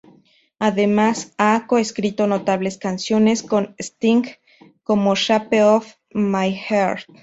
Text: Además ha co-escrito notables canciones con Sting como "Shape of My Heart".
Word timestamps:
Además 0.57 1.35
ha 1.37 1.67
co-escrito 1.67 2.25
notables 2.25 2.79
canciones 2.79 3.43
con 3.43 3.75
Sting 3.79 4.23
como 4.81 5.13
"Shape 5.13 5.61
of 5.63 5.93
My 6.11 6.55
Heart". 6.55 7.05